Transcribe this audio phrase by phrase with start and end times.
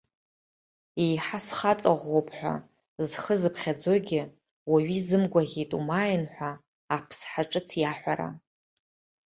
[1.03, 2.53] Еиҳа схаҵа ӷәӷәоуп ҳәа
[3.09, 4.21] зхы зыԥхьаӡозгьы
[4.69, 6.51] уаҩы изымгәаӷьит умааин ҳәа
[6.95, 8.29] аԥсҳа ҿыц иаҳәара.